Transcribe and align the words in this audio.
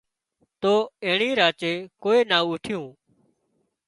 تو 0.61 0.71
اينڻي 1.03 1.29
راچي 1.39 1.73
ڪوئي 2.05 2.19
نا 2.31 2.37
اوٺيون 2.47 2.85